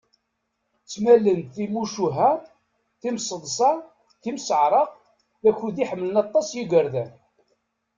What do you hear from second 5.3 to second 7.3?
d akud iḥemmlen aṭas yigerdan.